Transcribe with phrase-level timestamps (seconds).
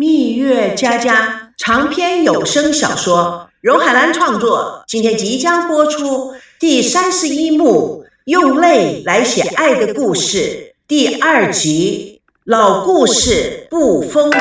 [0.00, 10.38] 蜜月佳佳长篇有声小说，荣海兰创作，今天即将播出第三十一幕《用泪来写爱的故事》
[10.86, 14.40] 第二集《老故事不封尘》。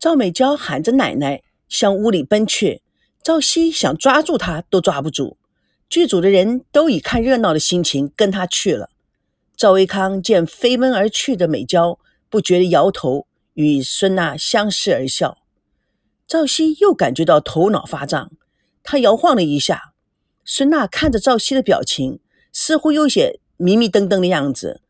[0.00, 2.82] 赵美娇喊着奶奶向屋里奔去，
[3.22, 5.36] 赵熙想抓住她都抓不住。
[5.88, 8.90] 剧组的人都以看热闹的心情跟她去了。
[9.58, 11.98] 赵维康见飞奔而去的美娇，
[12.30, 15.38] 不觉地摇头，与孙娜相视而笑。
[16.28, 18.30] 赵熙又感觉到头脑发胀，
[18.84, 19.94] 他摇晃了一下。
[20.44, 22.20] 孙娜看着赵熙的表情，
[22.52, 24.80] 似乎有些迷迷瞪瞪的样子。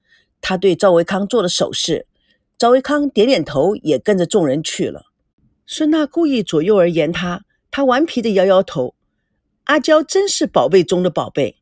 [0.43, 2.07] 他对赵维康做了手势，
[2.59, 5.07] 赵维康点点头，也跟着众人去了。
[5.67, 8.95] 孙娜故意左右而言他，他顽皮地摇摇头。
[9.65, 11.58] 阿娇真是宝贝中的宝贝。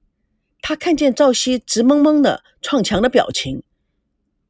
[0.69, 3.63] 他看见赵熙直蒙蒙的撞墙的表情，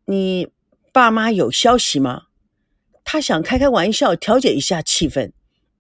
[0.07, 0.49] 你
[0.91, 2.29] 爸妈有消息吗？
[3.05, 5.33] 他想开开玩笑，调解一下气氛。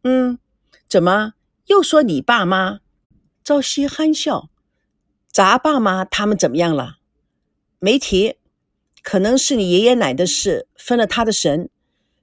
[0.02, 0.38] 嗯，
[0.86, 1.32] 怎么
[1.68, 2.80] 又说你爸妈？
[3.42, 4.50] 赵熙憨笑，
[5.32, 6.98] 咱爸妈他们怎么样了？
[7.78, 8.36] 没提，
[9.02, 11.70] 可能是你爷爷奶的事分了他的神。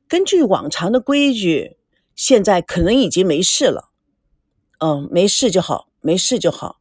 [0.07, 1.77] 根据往常的规矩，
[2.15, 3.89] 现在可能已经没事了。
[4.77, 6.79] 嗯，没事就好，没事就好。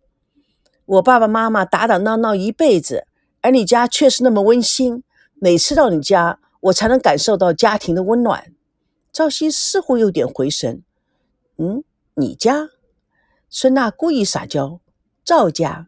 [0.92, 3.06] 我爸爸妈妈打打闹闹一辈子，
[3.40, 5.02] 而你家却是那么温馨。
[5.36, 8.52] 每次到你家，我才能感受到家庭的温暖。
[9.10, 10.82] 赵熙似乎有点回神。
[11.56, 11.82] 嗯，
[12.16, 12.68] 你家？
[13.48, 14.80] 孙娜故意撒娇。
[15.24, 15.86] 赵家。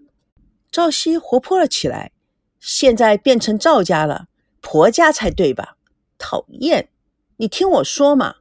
[0.71, 2.13] 赵熙活泼了起来。
[2.59, 4.29] 现在变成赵家了，
[4.63, 5.77] 婆家才对吧？
[6.17, 6.89] 讨厌！
[7.37, 8.37] 你听我说嘛，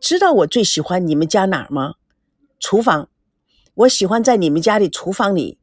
[0.00, 1.96] 知道我最喜欢你们家哪儿吗？
[2.58, 3.10] 厨房。
[3.74, 5.58] 我喜欢在你们家里厨房里。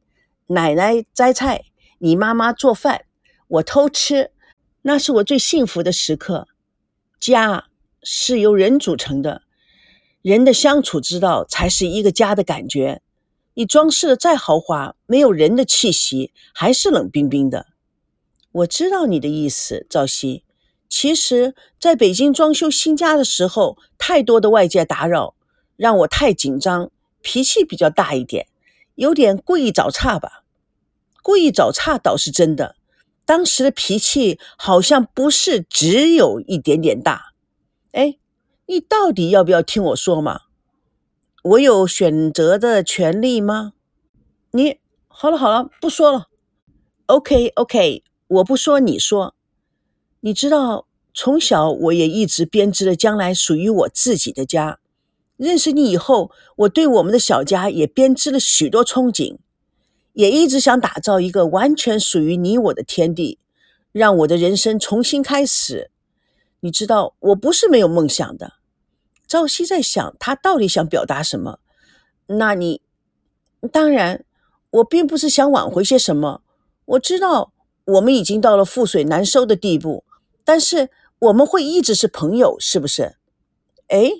[0.52, 1.66] 奶奶摘菜，
[1.98, 3.04] 你妈妈做饭，
[3.46, 4.32] 我偷吃，
[4.82, 6.48] 那是我最幸福的时刻。
[7.20, 7.66] 家
[8.02, 9.42] 是由人组成的，
[10.22, 13.00] 人的相处之道才是一个家的感觉。
[13.54, 17.66] 你装饰的再豪华，没有人的气息，还是冷冰冰的。
[18.50, 20.42] 我知道你的意思，赵熙。
[20.88, 25.36] 其实，在北京装修新家的时候，太多的外界打扰，
[25.76, 26.90] 让我太紧张，
[27.22, 28.48] 脾气比较大一点，
[28.96, 30.39] 有点故意找茬吧。
[31.22, 32.76] 故意找岔倒是真的，
[33.24, 37.32] 当时的脾气好像不是只有一点点大。
[37.92, 38.18] 哎，
[38.66, 40.42] 你到底要不要听我说嘛？
[41.42, 43.72] 我有选择的权利吗？
[44.52, 46.28] 你好了好了，不说了。
[47.06, 49.34] OK OK，我不说，你说。
[50.20, 54.78] 你知道，从小我也一直编织了将来属于我自己的家。
[55.36, 59.38] 认识你以后，我对我们的小家也编织了许多憧憬。
[60.12, 63.38] 也一直想打造一个完全属于你我的天地，
[63.92, 65.90] 让我的人生重新开始。
[66.60, 68.54] 你知道，我不是没有梦想的。
[69.26, 71.60] 赵熙在想，他到底想表达什么？
[72.26, 72.82] 那你，
[73.72, 74.24] 当然，
[74.70, 76.42] 我并不是想挽回些什么。
[76.84, 77.52] 我知道，
[77.84, 80.04] 我们已经到了覆水难收的地步，
[80.44, 80.90] 但是
[81.20, 83.16] 我们会一直是朋友，是不是？
[83.88, 84.10] 哎，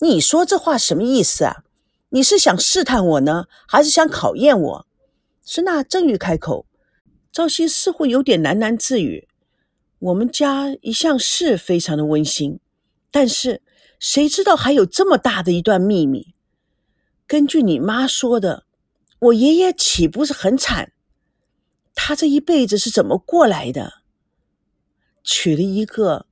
[0.00, 1.64] 你说这话什么意思啊？
[2.10, 4.86] 你是想试探我呢，还是想考验我？
[5.48, 6.66] 孙娜正欲开口，
[7.30, 9.28] 赵熙似乎有点喃喃自语
[10.00, 12.58] ：“我们家一向是非常的温馨，
[13.12, 13.62] 但是
[14.00, 16.34] 谁知道还有这么大的一段秘密？
[17.28, 18.66] 根据你妈说的，
[19.20, 20.92] 我爷爷岂不是很惨？
[21.94, 24.02] 他这一辈子是怎么过来的？
[25.22, 26.26] 娶了一个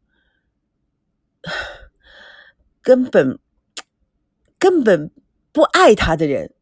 [2.82, 3.38] 根本
[4.58, 5.12] 根本
[5.52, 6.52] 不爱他的人。”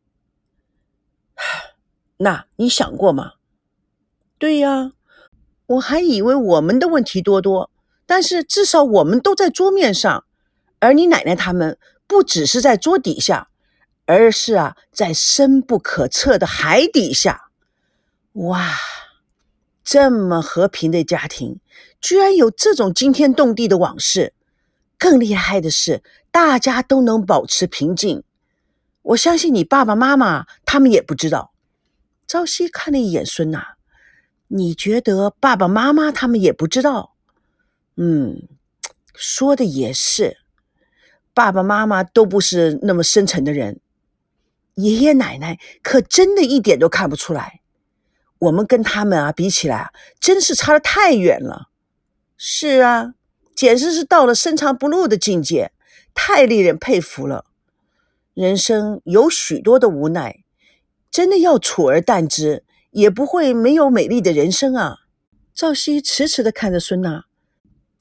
[2.22, 3.32] 那你想过吗？
[4.38, 4.92] 对呀，
[5.66, 7.68] 我还以为我们的问题多多，
[8.06, 10.24] 但是至少我们都在桌面上，
[10.78, 13.48] 而你奶奶他们不只是在桌底下，
[14.06, 17.50] 而是啊，在深不可测的海底下。
[18.34, 18.70] 哇，
[19.82, 21.58] 这么和平的家庭，
[22.00, 24.32] 居然有这种惊天动地的往事。
[24.96, 28.22] 更厉害的是，大家都能保持平静。
[29.02, 31.51] 我相信你爸爸妈妈他们也不知道。
[32.32, 33.76] 朝夕看了一眼孙娜，
[34.48, 37.14] 你觉得爸爸妈妈他们也不知道？
[37.96, 38.48] 嗯，
[39.14, 40.38] 说的也是，
[41.34, 43.80] 爸爸妈妈都不是那么深沉的人，
[44.76, 47.60] 爷爷奶奶可真的一点都看不出来。
[48.38, 51.68] 我们跟他们啊比起来啊，真是差得太远了。
[52.38, 53.12] 是啊，
[53.54, 55.70] 简直是到了深藏不露的境界，
[56.14, 57.44] 太令人佩服了。
[58.32, 60.41] 人生有许多的无奈。
[61.12, 65.00] 真的要处而淡之，也不会没有美丽的人生啊！
[65.52, 67.26] 赵熙迟迟地看着孙娜，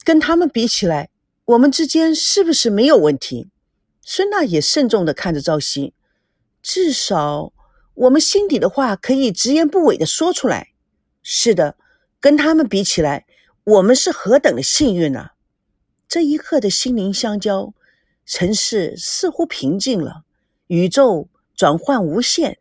[0.02, 1.10] 跟他们比起来，
[1.44, 3.50] 我们之间是不是没有问题？
[4.00, 5.92] 孙娜也慎重地看着赵熙，
[6.62, 7.52] 至少
[7.92, 10.68] 我们心底的话可以直言不讳地说出来。
[11.22, 11.76] 是的，
[12.18, 13.26] 跟他们比起来，
[13.64, 15.34] 我们是何等的幸运啊！
[16.08, 17.74] 这一刻的心灵相交，
[18.24, 20.22] 城市似乎平静了，
[20.68, 22.56] 宇宙转换无限。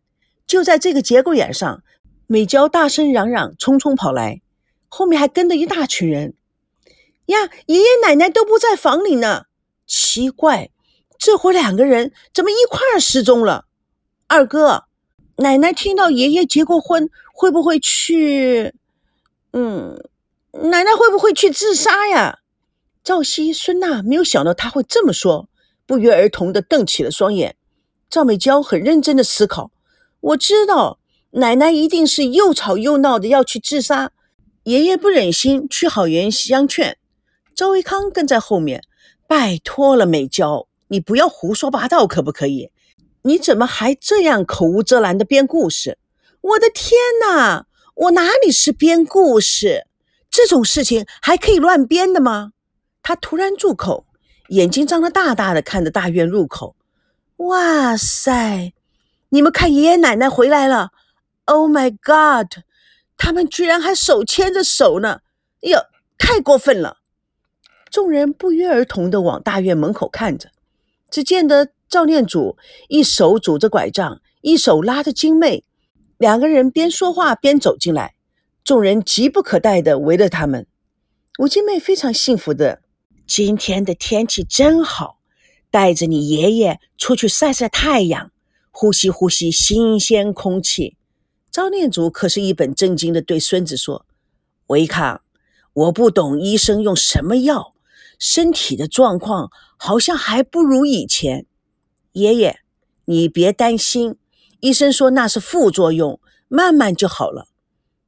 [0.52, 1.82] 就在这个节骨眼上，
[2.28, 4.42] 美娇大声嚷嚷，匆匆跑来，
[4.90, 6.34] 后面还跟着一大群人。
[7.28, 9.46] 呀，爷爷奶奶都不在房里呢，
[9.88, 10.70] 奇怪。
[11.18, 13.64] 这会两个人怎么一块儿失踪了？
[14.28, 14.84] 二哥，
[15.38, 18.74] 奶奶听到爷爷结过婚，会不会去？
[19.54, 20.04] 嗯，
[20.52, 22.40] 奶奶会不会去自杀呀？
[23.06, 25.48] 赵熙、孙娜没有想到他会这么说，
[25.86, 27.56] 不约而同的瞪起了双眼。
[28.10, 29.72] 赵美娇很认真的思考，
[30.22, 31.00] 我知道
[31.32, 34.12] 奶奶一定是又吵又闹的要去自杀，
[34.64, 36.98] 爷爷不忍心去好言相劝。
[37.56, 38.84] 赵维康跟在后面，
[39.28, 40.68] 拜托了，美娇。
[40.88, 42.70] 你不要胡说八道，可不可以？
[43.24, 45.98] 你怎么还这样口无遮拦的编故事？
[46.42, 47.66] 我的天哪！
[47.96, 49.86] 我哪里是编故事？
[50.30, 52.52] 这种事情还可以乱编的吗？
[53.04, 54.06] 他突然住口，
[54.50, 56.76] 眼睛张得大大的看着大院入口。
[57.38, 58.74] 哇塞！
[59.34, 60.90] 你们看，爷爷奶奶回来了
[61.46, 62.64] ！Oh my God！
[63.16, 65.22] 他们居然还手牵着手呢！
[65.62, 65.80] 哎呦，
[66.18, 66.98] 太过分了！
[67.90, 70.50] 众人不约而同的往大院门口看着。
[71.10, 72.58] 只见得赵念祖
[72.90, 75.64] 一手拄着拐杖，一手拉着金妹，
[76.18, 78.16] 两个人边说话边走进来。
[78.66, 80.68] 众人急不可待地围着他们。
[81.40, 82.82] 吴金妹非常幸福的，
[83.26, 85.20] 今天的天气真好，
[85.70, 88.32] 带着你爷爷出去晒晒太阳，
[88.72, 90.98] 呼吸呼吸新鲜空气。
[91.52, 94.06] 赵念祖可是一本正经的对孙子说
[94.68, 95.22] ：“维康，
[95.74, 97.74] 我不懂医生用什么药。”
[98.18, 101.48] 身体的状况好像还不如以前，
[102.12, 102.60] 爷爷，
[103.06, 104.16] 你别担心，
[104.60, 107.48] 医生说那是副作用，慢慢就好了。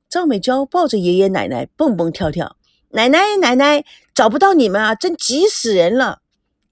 [0.08, 2.58] 赵美娇抱着爷爷奶奶蹦蹦跳跳，
[2.90, 3.84] 奶奶奶奶
[4.14, 6.22] 找不到你们啊，真急死人了。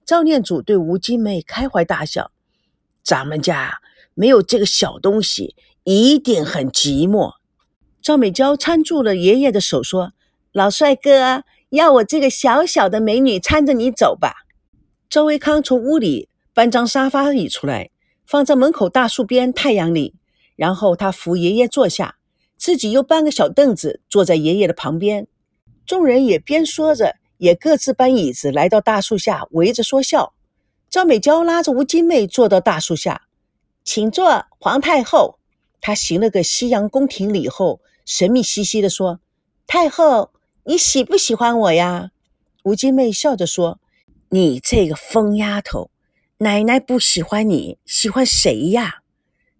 [0.06, 2.30] 赵念祖对吴金妹开怀大笑，
[3.04, 3.80] 咱们家
[4.14, 7.32] 没有这个小东西，一定很寂寞。
[8.00, 10.12] 赵美娇搀住了爷爷的手，说
[10.52, 14.44] ：“老帅哥。”要我这个小小的美女搀着你走吧。
[15.08, 17.88] 周维康从屋里搬张沙发椅出来，
[18.26, 20.14] 放在门口大树边太阳里，
[20.54, 22.16] 然后他扶爷爷坐下，
[22.58, 25.26] 自己又搬个小凳子坐在爷爷的旁边。
[25.86, 30.34] 众人也边说着，也各自搬椅子来到大树下围着说笑。
[30.92, 33.22] 赵美娇拉着吴金妹坐到大树下，
[33.82, 35.38] 请坐，皇太后。
[35.80, 39.20] 她行了个西洋宫廷礼后，神秘兮兮地说
[39.66, 40.32] ：“太后。”
[40.64, 42.10] 你喜不喜欢我呀？
[42.64, 43.80] 吴金妹笑着说
[44.28, 45.90] ：“你这个疯丫头，
[46.36, 48.96] 奶奶不喜欢你，喜欢谁呀？”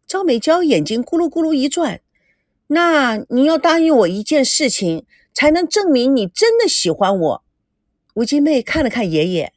[0.07, 2.03] 赵美娇眼睛咕噜咕噜一转
[2.69, 7.45] ：“那你要答应我一件事情，才能证明你真的喜欢我。”
[8.17, 9.55] 吴金妹看了看爷爷：“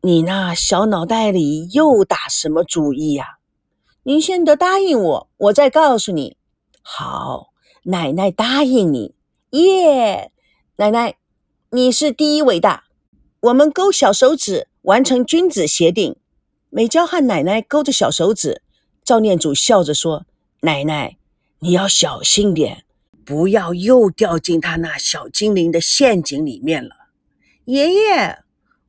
[0.00, 3.38] 你那小脑袋里又打什么主意呀？
[4.04, 6.36] 您先得答应我，我再告诉你。”
[6.80, 7.48] 好，
[7.82, 9.14] 奶奶答应你，
[9.50, 10.30] 耶！
[10.76, 11.16] 奶奶，
[11.70, 12.84] 你是第一伟大。
[13.40, 16.16] 我们勾小手指，完成君子协定。
[16.70, 18.62] 美娇和奶奶勾着小手指。
[19.04, 20.26] 赵念祖笑着说
[20.62, 21.18] ：“奶奶，
[21.58, 22.84] 你要小心点，
[23.24, 26.94] 不要又掉进他那小精灵的陷阱里面了。”
[27.66, 28.38] 爷爷，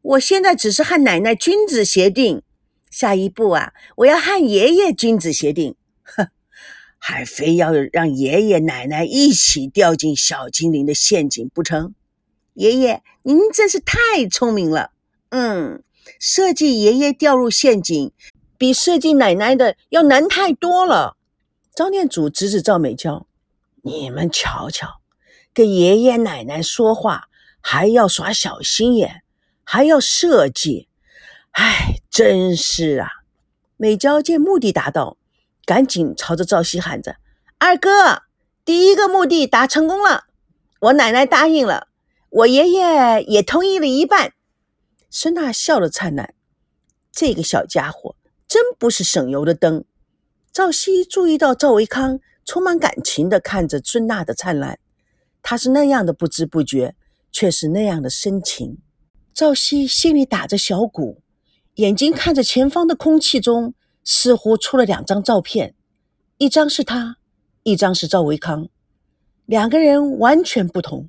[0.02, 2.42] 我现在只是和奶奶君子协定，
[2.90, 5.76] 下一步啊，我要和爷爷君子协定。
[6.04, 6.28] 哼。
[7.02, 11.96] 还非要让爷爷奶奶一起掉进小精灵的陷阱不成？
[12.56, 14.92] 爷爷，您真是太聪明了。
[15.30, 15.82] 嗯，
[16.20, 18.12] 设计爷爷掉入陷阱，
[18.58, 21.16] 比设计奶奶的要难太多了。
[21.74, 23.26] 张念祖指指赵美娇
[23.82, 25.00] ：“你们瞧瞧，
[25.54, 27.30] 跟爷爷奶奶说话
[27.62, 29.22] 还要耍小心眼，
[29.72, 30.88] 还要设计。
[31.52, 33.08] 哎，真是啊！”
[33.78, 35.18] 美娇见目的达到。
[35.64, 37.18] 赶紧朝着赵熙喊着
[37.60, 38.24] ：“二哥，
[38.66, 40.24] 第一个目的达成功了，
[40.80, 41.88] 我奶奶答应了，
[42.32, 44.34] 我爷爷也同意了一半。”
[45.12, 46.34] 孙娜笑了灿烂，
[47.12, 48.16] 这个小家伙
[48.48, 49.86] 真不是省油的灯。
[50.52, 54.80] 赵熙注意到赵维康充满感情地看着孙娜的灿烂，
[55.44, 56.96] 他是那样的不知不觉，
[57.32, 58.80] 却是那样的深情。
[59.40, 61.22] 赵熙心里打着小鼓，
[61.76, 63.74] 眼睛看着前方的空气中。
[64.04, 65.76] 似乎出了两张照片，
[66.40, 67.20] 一张是他，
[67.64, 68.68] 一张是赵维康，
[69.46, 71.08] 两个人完全不同。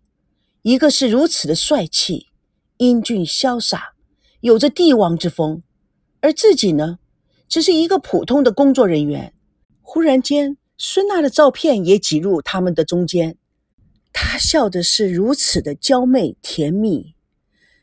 [0.62, 2.28] 一个是如此的帅气、
[2.76, 3.94] 英俊潇洒，
[4.40, 5.64] 有着帝王之风，
[6.20, 7.00] 而自己呢，
[7.48, 9.34] 只是一个普通的工作人员。
[9.82, 13.36] 忽然间，孙娜的照片也挤入他们的中间，
[14.12, 17.14] 她笑的是如此的娇媚甜蜜，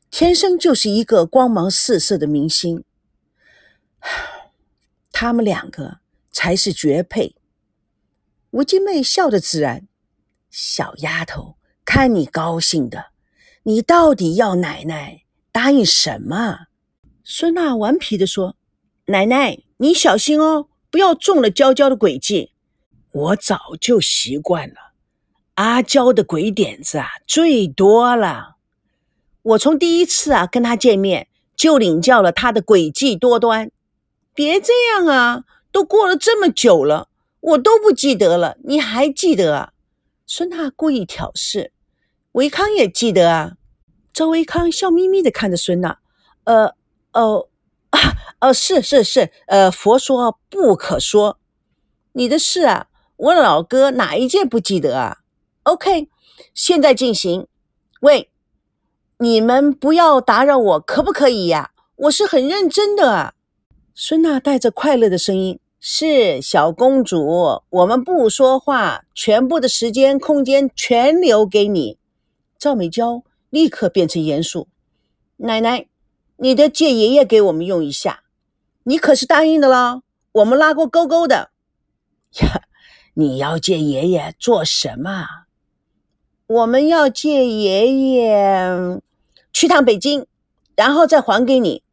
[0.10, 2.84] 天生就是一个光芒四射的明星。
[5.12, 6.00] 他们两个
[6.32, 7.36] 才是绝配。
[8.52, 9.88] 吴金妹笑得自然，
[10.50, 11.58] 小丫头。
[11.84, 13.12] 看你高兴的，
[13.64, 15.24] 你到底要奶奶
[15.54, 16.68] 答应什么？
[17.24, 18.58] 孙娜顽皮地说
[19.08, 22.52] ：“奶奶，你小心哦，不要中了娇娇的诡计。
[23.14, 24.76] 我早就习惯了，
[25.54, 28.57] 阿娇的鬼点子啊最多了。
[29.48, 33.72] 我从第一次啊跟他见面就领教了他的诡计多端。
[34.34, 37.08] 别这样啊，都过了这么久了，
[37.40, 39.72] 我都不记得了，你还记得啊？”
[40.28, 41.72] 孙娜故意挑事。
[42.34, 43.54] 维康也记得啊，
[44.12, 45.98] 赵维康笑眯眯的看着孙娜，
[46.44, 46.76] 呃，
[47.14, 47.48] 哦，
[47.92, 48.00] 啊，
[48.42, 51.40] 哦，是是是，呃，佛说不可说，
[52.12, 55.20] 你的事啊，我老哥哪一件不记得啊
[55.64, 56.10] ？OK，
[56.54, 57.48] 现在进行。
[58.02, 58.30] 喂，
[59.20, 61.72] 你们不要打扰我，可不可以呀？
[61.96, 63.34] 我是很认真的。
[63.96, 71.98] 孙娜带着快乐的声音：“是小公主，我们不说话，全部的时间空间全留给你。”
[72.60, 74.68] 赵美娇立刻变成严肃
[75.38, 75.88] ：“奶奶，
[76.36, 78.22] 你的借爷爷给我们用一下，
[78.84, 80.04] 你可是答应的啦。
[80.34, 81.50] 我们拉过勾勾的。
[82.42, 82.62] 呀，
[83.16, 85.47] 你要借爷爷做什么？
[86.48, 89.02] 我们要借爷爷
[89.52, 90.26] 去趟北京，
[90.76, 91.84] 然后再还给你。”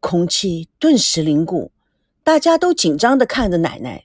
[0.00, 1.72] 空气顿时凝固，
[2.22, 4.04] 大家都紧张的看着奶奶。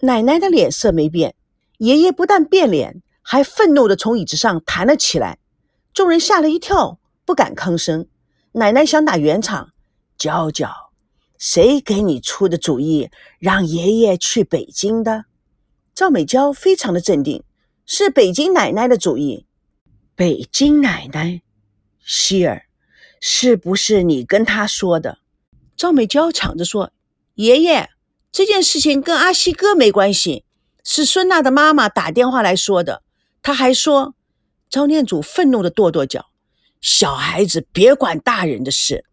[0.00, 1.34] 奶奶的脸色没变，
[1.78, 3.02] 爷爷不但变脸。
[3.26, 5.38] 还愤怒地从椅子上弹了起来，
[5.94, 8.06] 众人吓了一跳，不敢吭声。
[8.52, 9.70] 奶奶想打圆场，
[10.18, 10.68] 娇娇，
[11.38, 15.24] 谁给你出的主意让爷爷去北京的？
[15.94, 17.42] 赵美娇非常的镇定，
[17.86, 19.46] 是北京奶奶的主意。
[20.14, 21.42] 北京奶奶，
[22.04, 22.66] 希儿，
[23.20, 25.18] 是不是你跟她说的？
[25.76, 26.92] 赵美娇抢着说
[27.34, 27.90] ：“爷爷，
[28.30, 30.44] 这件事情跟阿西哥没关系，
[30.84, 33.02] 是孙娜的妈妈打电话来说的。”
[33.42, 34.14] 他还说
[34.70, 36.30] ：“赵念祖愤怒的跺跺脚，
[36.80, 39.04] 小孩子别管大人的事。”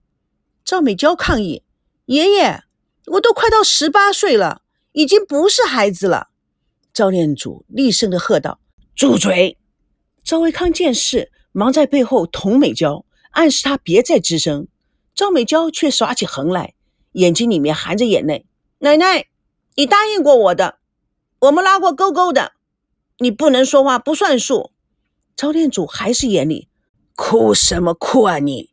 [0.63, 1.63] 赵美娇抗议
[2.05, 2.63] ：“爷爷，
[3.07, 4.61] 我都快到十八岁了，
[4.93, 6.29] 已经不是孩子了。”
[6.93, 8.59] 赵念祖厉声的喝道
[8.95, 9.57] ：“住嘴！”
[10.23, 14.67] 赵维康见势，忙在背后捅美娇，暗示她别再吱声。
[15.13, 16.73] 赵美娇却耍起横来，
[17.13, 18.45] 眼睛里面含着眼泪
[18.79, 19.27] ：“奶奶，
[19.75, 20.79] 你答应过我的，
[21.39, 22.53] 我们拉过勾勾的。”
[23.19, 24.71] 你不能说话不算数。
[25.35, 26.69] 赵店主还是严厉，
[27.15, 28.71] 哭什么哭啊你！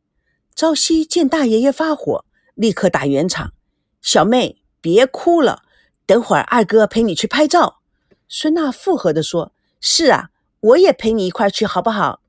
[0.54, 3.52] 赵熙见大爷爷发火，立刻打圆场
[4.00, 5.62] ：“小妹别哭了，
[6.06, 7.82] 等会儿二哥陪你去拍照。”
[8.26, 10.30] 孙娜附和地说：“是啊，
[10.60, 12.20] 我也陪你一块去，好不好？”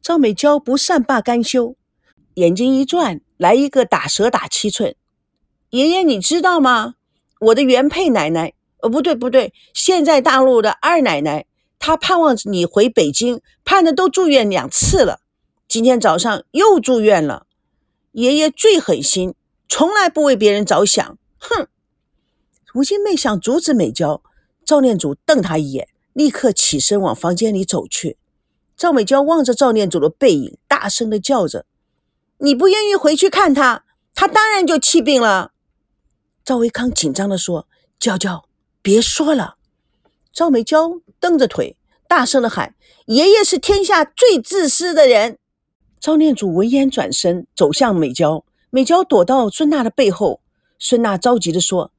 [0.00, 1.76] 赵美娇不善罢甘休，
[2.34, 4.94] 眼睛一转，来一个打蛇打七寸。
[5.70, 6.94] 爷爷你知道吗？
[7.40, 11.46] 我的原配奶奶，呃，不对不对，现在大陆的二奶奶。
[11.78, 15.20] 她盼望着你回北京，盼的都住院两次了，
[15.68, 17.46] 今天早上又住院了。
[18.12, 19.34] 爷爷最狠心，
[19.68, 21.18] 从来不为别人着想。
[21.38, 21.68] 哼！
[22.74, 24.22] 吴金妹想阻止美娇，
[24.64, 28.18] 赵念祖瞪她一眼，立刻起身往房间里走去。
[28.76, 31.64] 赵美娇望着赵念祖的背影，大声的叫着
[32.38, 33.84] ：“你不愿意回去看他，
[34.16, 35.52] 他当然就气病了。”
[36.44, 37.68] 赵维康紧张的说
[38.00, 38.48] ：“娇娇，
[38.82, 39.58] 别说了。”
[40.34, 41.76] 赵美娇蹬着腿，
[42.08, 42.74] 大声的喊
[43.06, 45.38] ：“爷爷是天下最自私的人。”
[46.00, 50.40] 赵念祖闻言转身走向美娇，美娇躲到孙娜的背后。
[50.80, 51.92] 孙娜着急的说：“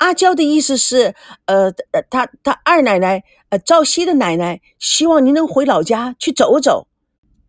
[0.00, 1.14] 阿娇的意思是，
[1.44, 1.70] 呃，
[2.08, 6.88] 她她二奶奶，呃，赵熙的奶奶，希望您能回老家去走走。”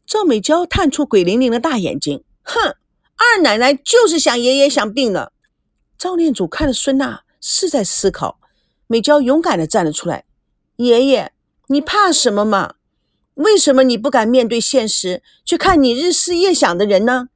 [0.05, 2.75] 赵美娇探出鬼灵灵的大眼睛，哼，
[3.15, 5.31] 二奶奶就是想爷爷想病了。
[5.97, 8.39] 赵念祖看着孙娜，是在思考。
[8.87, 10.25] 美娇勇敢的站了出来。
[10.75, 11.31] 爷爷，
[11.67, 12.73] 你怕什么嘛？
[13.35, 17.29] 为什么你不敢面对现实，去看你日思夜想的人呢？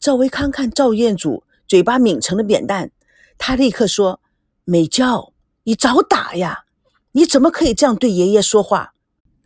[0.00, 2.90] 赵薇康看赵彦祖嘴巴抿成了扁担，
[3.36, 4.20] 他立刻说
[4.70, 5.32] ：“美娇，
[5.62, 6.66] 你找打呀！
[7.12, 8.92] 你怎么可以这样对爷爷说话？”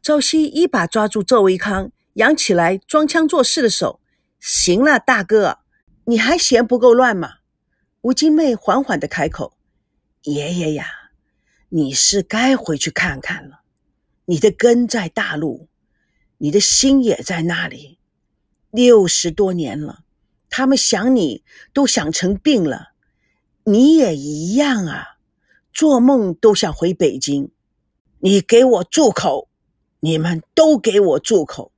[0.03, 4.01] 赵熙一把抓住赵维康扬起来装腔作势的手
[4.41, 5.61] ：“行了，大哥，
[6.07, 7.35] 你还嫌不够乱吗？”
[8.03, 9.57] 吴金妹缓缓的开口
[10.25, 10.87] ：“爷爷呀。”
[11.71, 13.61] 你是该回去看看了，
[14.25, 15.69] 你的根在大陆，
[16.39, 18.01] 你的心也在那里。
[18.73, 20.01] 六十多年了，
[20.51, 22.89] 他们想你都想成病了，
[23.65, 25.12] 你也一样啊，
[25.73, 27.51] 做梦都想回北京。
[28.21, 29.49] 你给我住口！
[30.01, 31.73] 你们都给我住口！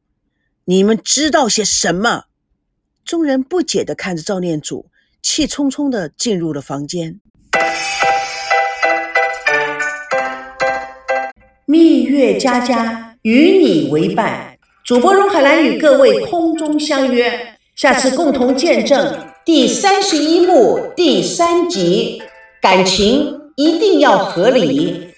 [0.65, 2.25] 你们知道些什么？
[3.05, 4.87] 众人不解地看着赵念祖，
[5.23, 7.21] 气冲冲地进入了房间。
[11.67, 22.23] 蜜月佳佳与你为伴，主播荣海兰与各位空中相约，下次共同见证第三十一幕第三集，
[22.61, 25.14] 感情一定要合理。